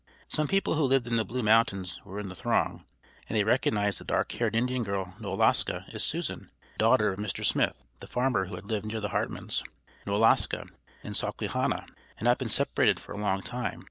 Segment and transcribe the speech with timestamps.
[0.27, 2.85] Some people who lived in the Blue Mountains were in the throng,
[3.29, 7.45] and they recognized the dark haired Indian girl Knoloska as Susan, the daughter of Mr.
[7.45, 9.61] Smith, the farmer who had lived near the Hartmans.
[10.07, 10.65] Knoloska
[11.03, 11.85] and Sawquehanna
[12.15, 13.79] had not been separated for a long time.